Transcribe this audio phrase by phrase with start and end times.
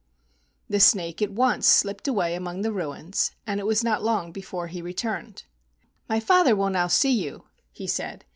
[0.67, 4.65] The snake at once slipped away among the ruins, and it was not long before
[4.65, 5.43] he returned.
[6.09, 8.25] [_"My father will now see you," he said.